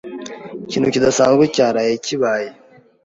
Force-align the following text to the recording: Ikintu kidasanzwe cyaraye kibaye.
Ikintu 0.65 0.87
kidasanzwe 0.93 1.43
cyaraye 1.55 1.93
kibaye. 2.05 2.49